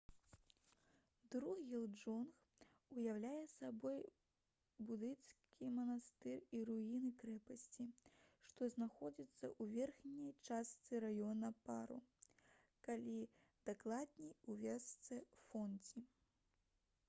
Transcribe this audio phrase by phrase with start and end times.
[1.33, 3.99] друг'ел дзонг уяўляе сабой
[4.91, 7.85] будысцкі манастыр і руіны крэпасці
[8.47, 12.01] што знаходзяцца ў верхняй частцы раёна паро
[12.89, 13.15] калі
[13.71, 16.07] дакладней у вёсцы фондзі